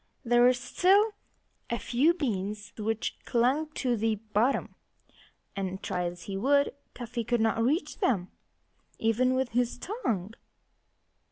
[0.25, 1.11] There were still
[1.69, 4.73] a few beans which clung to the bottom;
[5.55, 8.31] and try as he would, Cuffy could not reach them,
[8.97, 10.33] even with his tongue.